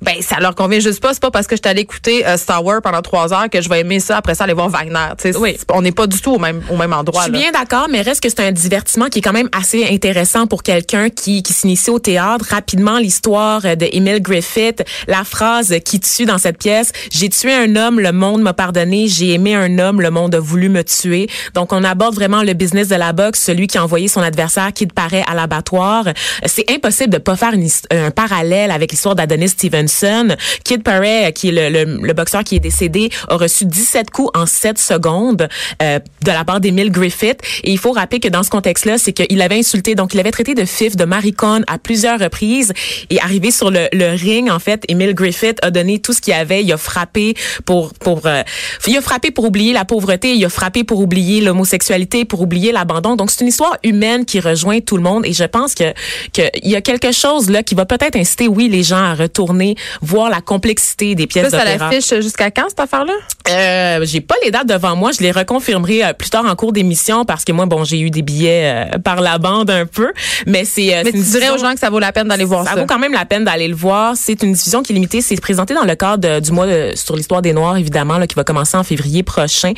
ben 0.00 0.14
ça 0.20 0.40
leur 0.40 0.54
convient 0.54 0.80
juste 0.80 1.00
pas. 1.00 1.12
C'est 1.12 1.22
pas 1.22 1.30
parce 1.30 1.46
que 1.46 1.56
je 1.56 1.60
suis 1.62 1.70
allée 1.70 1.82
écouter 1.82 2.26
euh, 2.26 2.36
Star 2.36 2.64
Wars 2.64 2.80
pendant 2.82 3.02
trois 3.02 3.32
heures 3.32 3.50
que 3.50 3.60
je 3.60 3.68
vais 3.68 3.80
aimer 3.80 4.00
ça 4.00 4.16
après 4.16 4.34
ça 4.34 4.44
aller 4.44 4.54
voir 4.54 4.70
Wagner. 4.70 5.08
Oui. 5.38 5.56
On 5.72 5.82
n'est 5.82 5.92
pas 5.92 6.06
du 6.06 6.20
tout 6.20 6.32
au 6.32 6.38
même 6.38 6.62
au 6.70 6.76
même 6.76 6.92
endroit. 6.92 7.22
Je 7.26 7.32
suis 7.32 7.32
bien 7.32 7.52
d'accord, 7.52 7.88
mais 7.90 8.00
reste 8.00 8.22
que 8.22 8.28
c'est 8.28 8.40
un 8.40 8.52
divertissement 8.52 9.06
qui 9.06 9.18
est 9.18 9.22
quand 9.22 9.32
même 9.32 9.50
assez 9.56 9.86
intéressant 9.86 10.46
pour 10.46 10.62
quelqu'un 10.62 11.10
qui 11.10 11.42
qui 11.42 11.52
s'initie 11.52 11.90
au 11.90 11.98
théâtre. 11.98 12.46
Rapidement, 12.48 12.98
l'histoire 12.98 13.62
de 13.62 13.88
Emile 13.92 14.22
Griffith, 14.22 14.84
la 15.08 15.24
phrase 15.24 15.74
qui 15.84 16.00
tue 16.00 16.24
dans 16.24 16.38
cette 16.38 16.58
pièce 16.58 16.92
j'ai 17.10 17.28
tué 17.28 17.52
un 17.52 17.76
homme, 17.76 18.00
le 18.00 18.12
monde 18.12 18.42
m'a 18.42 18.52
pardonné. 18.52 19.08
J'ai 19.08 19.32
aimé 19.32 19.54
un 19.54 19.78
homme, 19.78 20.00
le 20.00 20.10
monde 20.10 20.34
a 20.34 20.40
voulu 20.40 20.68
me 20.68 20.82
tuer. 20.84 21.28
Donc 21.54 21.72
on 21.72 21.82
aborde 21.84 22.14
vraiment 22.14 22.42
le 22.42 22.52
business 22.52 22.88
de 22.88 22.94
la 22.94 23.12
boxe, 23.12 23.40
celui 23.40 23.66
qui 23.66 23.78
a 23.78 23.84
envoyé 23.84 24.08
son 24.08 24.20
adversaire 24.20 24.72
qui 24.72 24.86
paraît 24.86 25.24
à 25.26 25.34
l'abattoir. 25.34 26.04
C'est 26.44 26.70
impossible 26.70 27.12
de 27.12 27.18
pas 27.18 27.36
faire 27.36 27.52
un 27.90 28.10
parallèle 28.10 28.35
avec 28.36 28.92
l'histoire 28.92 29.14
d'Adonis 29.14 29.48
Stevenson. 29.48 30.36
Kid 30.64 30.82
Paré, 30.82 31.32
qui 31.34 31.48
est 31.48 31.70
le, 31.70 32.12
boxeur 32.12 32.44
qui 32.44 32.56
est 32.56 32.60
décédé, 32.60 33.10
a 33.28 33.36
reçu 33.36 33.64
17 33.64 34.10
coups 34.10 34.30
en 34.34 34.46
7 34.46 34.78
secondes 34.78 35.48
euh, 35.82 35.98
de 36.22 36.30
la 36.30 36.44
part 36.44 36.60
d'Emile 36.60 36.90
Griffith. 36.90 37.40
Et 37.64 37.72
il 37.72 37.78
faut 37.78 37.92
rappeler 37.92 38.20
que 38.20 38.28
dans 38.28 38.42
ce 38.42 38.50
contexte-là, 38.50 38.98
c'est 38.98 39.12
qu'il 39.12 39.40
avait 39.42 39.58
insulté, 39.58 39.94
donc 39.94 40.14
il 40.14 40.20
avait 40.20 40.30
traité 40.30 40.54
de 40.54 40.64
fif, 40.64 40.96
de 40.96 41.04
maricon 41.04 41.62
à 41.66 41.78
plusieurs 41.78 42.18
reprises. 42.18 42.72
Et 43.10 43.20
arrivé 43.20 43.50
sur 43.50 43.70
le, 43.70 43.88
ring, 44.16 44.50
en 44.50 44.58
fait, 44.58 44.84
Emile 44.88 45.14
Griffith 45.14 45.58
a 45.62 45.70
donné 45.70 45.98
tout 45.98 46.12
ce 46.12 46.20
qu'il 46.20 46.34
avait. 46.34 46.62
Il 46.62 46.72
a 46.72 46.76
frappé 46.76 47.34
pour 47.64 47.94
pour 47.94 48.26
euh, 48.26 48.42
il 48.86 48.96
a 48.96 49.00
frappé 49.00 49.30
pour 49.30 49.44
oublier 49.44 49.72
la 49.72 49.84
pauvreté, 49.84 50.34
il 50.34 50.44
a 50.44 50.48
frappé 50.48 50.84
pour 50.84 51.00
oublier 51.00 51.40
l'homosexualité, 51.40 52.24
pour 52.24 52.40
oublier 52.40 52.72
l'abandon. 52.72 53.16
Donc 53.16 53.30
c'est 53.30 53.40
une 53.40 53.48
histoire 53.48 53.76
humaine 53.82 54.24
qui 54.24 54.40
rejoint 54.40 54.80
tout 54.80 54.96
le 54.96 55.02
monde 55.02 55.26
et 55.26 55.32
je 55.32 55.44
pense 55.44 55.74
que 55.74 55.92
qu'il 56.32 56.50
y 56.64 56.76
a 56.76 56.80
quelque 56.80 57.12
chose 57.12 57.50
là 57.50 57.62
qui 57.62 57.74
va 57.74 57.86
peut-être 57.86 58.16
inciter 58.26 58.48
oui 58.48 58.68
les 58.68 58.82
gens 58.82 58.96
à 58.96 59.14
retourner 59.14 59.76
voir 60.02 60.28
la 60.28 60.40
complexité 60.40 61.14
des 61.14 61.28
pièces 61.28 61.52
d'opéra. 61.52 61.78
Ça 61.78 61.90
l'affiche 61.90 62.14
jusqu'à 62.20 62.50
quand 62.50 62.64
cette 62.68 62.80
affaire-là? 62.80 63.12
Euh, 63.48 64.04
j'ai 64.04 64.20
pas 64.20 64.34
les 64.44 64.50
dates 64.50 64.66
devant 64.66 64.96
moi, 64.96 65.12
je 65.12 65.22
les 65.22 65.30
reconfirmerai 65.30 66.04
euh, 66.04 66.12
plus 66.12 66.30
tard 66.30 66.44
en 66.44 66.56
cours 66.56 66.72
d'émission 66.72 67.24
parce 67.24 67.44
que 67.44 67.52
moi 67.52 67.66
bon, 67.66 67.84
j'ai 67.84 68.00
eu 68.00 68.10
des 68.10 68.22
billets 68.22 68.88
euh, 68.94 68.98
par 68.98 69.20
la 69.20 69.38
bande 69.38 69.70
un 69.70 69.86
peu, 69.86 70.12
mais 70.46 70.64
c'est 70.64 70.96
euh, 70.96 71.02
Mais 71.04 71.12
tu 71.12 71.18
dirais 71.18 71.50
aux 71.50 71.58
gens 71.58 71.72
que 71.72 71.78
ça 71.78 71.88
vaut 71.88 72.00
la 72.00 72.10
peine 72.10 72.26
d'aller 72.26 72.44
voir 72.44 72.64
ça. 72.64 72.72
Ça 72.72 72.80
vaut 72.80 72.86
quand 72.86 72.98
même 72.98 73.12
la 73.12 73.24
peine 73.24 73.44
d'aller 73.44 73.68
le 73.68 73.76
voir, 73.76 74.14
c'est 74.16 74.42
une 74.42 74.52
diffusion 74.52 74.82
qui 74.82 74.92
est 74.92 74.96
limitée, 74.96 75.20
c'est 75.20 75.40
présenté 75.40 75.74
dans 75.74 75.84
le 75.84 75.94
cadre 75.94 76.40
du 76.40 76.50
mois 76.50 76.66
sur 76.94 77.14
l'histoire 77.14 77.42
des 77.42 77.52
noirs 77.52 77.76
évidemment 77.76 78.18
là 78.18 78.26
qui 78.26 78.34
va 78.34 78.42
commencer 78.42 78.76
en 78.76 78.82
février 78.82 79.22
prochain. 79.22 79.72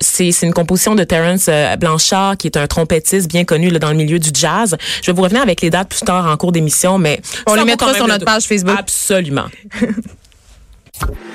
c'est 0.00 0.30
c'est 0.30 0.46
une 0.46 0.54
composition 0.54 0.94
de 0.94 1.02
Terence 1.02 1.50
Blanchard 1.80 2.36
qui 2.36 2.46
est 2.46 2.56
un 2.56 2.68
trompettiste 2.68 3.28
bien 3.28 3.44
connu 3.44 3.70
là, 3.70 3.80
dans 3.80 3.90
le 3.90 3.96
milieu 3.96 4.20
du 4.20 4.30
jazz. 4.32 4.76
Je 5.02 5.10
vais 5.10 5.16
vous 5.16 5.22
revenir 5.22 5.42
avec 5.42 5.60
les 5.60 5.70
dates 5.70 5.88
plus 5.88 6.00
tard 6.00 6.26
en 6.26 6.36
cours 6.36 6.52
d'émission, 6.52 6.98
mais 6.98 7.20
on 7.46 7.54
les 7.54 7.64
mettra 7.86 7.94
sur 7.94 8.08
notre 8.08 8.24
page 8.24 8.46
Facebook. 8.46 8.76
Absolument. 8.78 9.46